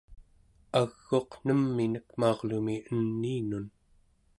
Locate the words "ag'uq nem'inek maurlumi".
0.81-2.75